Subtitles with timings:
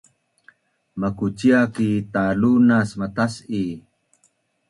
[0.99, 3.63] makucia ki talunas matas’i